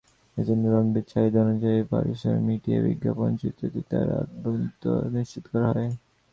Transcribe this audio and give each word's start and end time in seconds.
এজন্য 0.37 0.63
রণবীরের 0.67 1.09
চাহিদা 1.11 1.39
অনুযায়ী 1.45 1.79
পারিশ্রমিক 1.91 2.43
মিটিয়ে 2.47 2.79
বিজ্ঞাপনচিত্রটিতে 2.85 3.81
তাঁর 3.91 4.07
অন্তর্ভুক্তি 4.19 4.87
নিশ্চিত 5.15 5.43
করা 5.51 5.67
হয়। 5.69 5.91